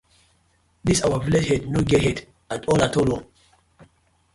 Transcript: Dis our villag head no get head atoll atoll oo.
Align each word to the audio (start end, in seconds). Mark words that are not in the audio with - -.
Dis 0.89 1.01
our 1.07 1.19
villag 1.25 1.45
head 1.49 1.69
no 1.73 1.79
get 1.91 2.05
head 2.07 2.19
atoll 2.55 2.85
atoll 2.87 3.09
oo. 3.13 3.23